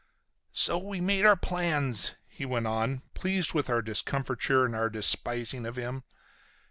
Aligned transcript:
"So 0.55 0.79
we 0.79 0.99
made 0.99 1.27
our 1.27 1.35
plans," 1.35 2.15
he 2.27 2.43
went 2.43 2.65
on, 2.65 3.03
pleased 3.13 3.53
with 3.53 3.69
our 3.69 3.83
discomfiture 3.83 4.65
and 4.65 4.75
our 4.75 4.89
despising 4.89 5.63
of 5.67 5.75
him. 5.75 6.05